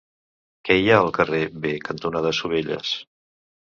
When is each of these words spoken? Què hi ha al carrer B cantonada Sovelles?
Què 0.69 0.77
hi 0.85 0.89
ha 0.93 0.97
al 1.03 1.13
carrer 1.19 1.43
B 1.69 1.77
cantonada 1.91 2.37
Sovelles? 2.43 2.99